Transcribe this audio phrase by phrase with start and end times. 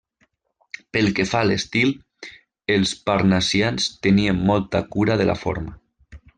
[0.95, 1.91] Pel que fa a l'estil,
[2.77, 5.79] els parnassians tenien molta cura de la forma.